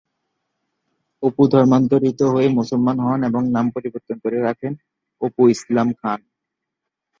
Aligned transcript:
অপু 1.23 1.43
ধর্মান্তরিত 1.47 2.19
হয়ে 2.33 2.47
মুসলমান 2.49 2.97
হন 2.99 3.19
এবং 3.23 3.41
নাম 3.55 3.65
পরিবর্তন 3.75 4.15
করে 4.23 4.37
রাখেন 4.39 4.73
অপু 5.21 5.41
ইসলাম 5.49 5.87
খান। 5.99 6.19